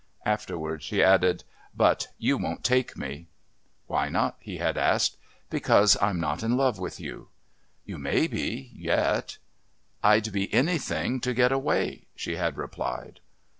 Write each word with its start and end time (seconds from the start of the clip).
Afterwards 0.25 0.83
she 0.83 1.03
added: 1.03 1.43
"But 1.75 2.07
you 2.17 2.35
won't 2.39 2.63
take 2.63 2.97
me." 2.97 3.27
"Why 3.85 4.09
not?" 4.09 4.35
he 4.39 4.57
had 4.57 4.75
asked. 4.75 5.15
"Because 5.51 5.95
I'm 6.01 6.19
not 6.19 6.41
in 6.41 6.57
love 6.57 6.79
with 6.79 6.99
you." 6.99 7.27
"You 7.85 7.99
may 7.99 8.25
be 8.25 8.71
yet." 8.73 9.37
"I'd 10.01 10.31
be 10.31 10.51
anything 10.51 11.19
to 11.19 11.35
get 11.35 11.51
away," 11.51 12.07
she 12.15 12.35
had 12.37 12.57
replied. 12.57 13.19